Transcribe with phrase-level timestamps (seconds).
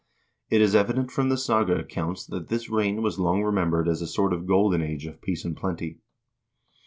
[0.49, 4.07] It is evident from the saga accounts that this reign was long remembered as a
[4.07, 5.99] sort of golden age of peace and plenty.